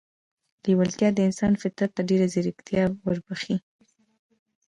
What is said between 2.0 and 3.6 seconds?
ډېره ځیرکي وربښي